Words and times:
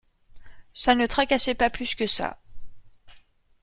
Ça 0.73 0.95
ne 0.95 1.01
le 1.03 1.07
tracassait 1.07 1.53
pas 1.53 1.69
plus 1.69 1.93
que 1.93 2.07
ça. 2.07 2.39